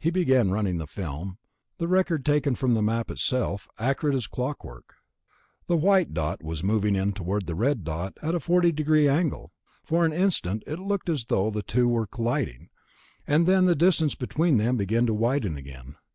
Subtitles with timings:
[0.00, 1.36] He began running the film,
[1.76, 4.94] the record taken from the Map itself, accurate as clockwork.
[5.66, 9.52] The white dot was moving in toward the red dot at a forty degree angle.
[9.84, 12.70] For an instant it looked as though the two were colliding...
[13.26, 15.96] and then the distance between them began to widen again.